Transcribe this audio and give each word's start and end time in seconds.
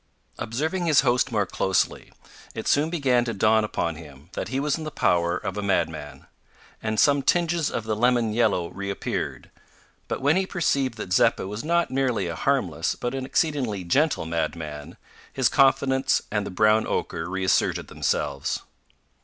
Observing 0.39 0.87
his 0.87 1.01
host 1.01 1.31
more 1.31 1.45
closely, 1.45 2.11
it 2.55 2.67
soon 2.67 2.89
began 2.89 3.23
to 3.23 3.35
dawn 3.35 3.63
upon 3.63 3.93
him 3.97 4.31
that 4.33 4.47
he 4.47 4.59
was 4.59 4.75
in 4.75 4.83
the 4.83 4.89
power 4.89 5.37
of 5.37 5.57
a 5.59 5.61
madman, 5.61 6.25
and 6.81 6.99
some 6.99 7.21
tinges 7.21 7.69
of 7.69 7.83
the 7.83 7.95
lemon 7.95 8.33
yellow 8.33 8.69
reappeared; 8.69 9.51
but 10.07 10.19
when 10.19 10.35
he 10.37 10.47
perceived 10.47 10.97
that 10.97 11.13
Zeppa 11.13 11.45
was 11.45 11.63
not 11.63 11.91
merely 11.91 12.25
a 12.25 12.35
harmless 12.35 12.95
but 12.95 13.13
an 13.13 13.27
exceedingly 13.27 13.83
gentle 13.83 14.25
madman, 14.25 14.97
his 15.31 15.47
confidence 15.49 16.23
and 16.31 16.47
the 16.47 16.49
brown 16.49 16.87
ochre 16.87 17.29
reasserted 17.29 17.87
themselves. 17.87 18.61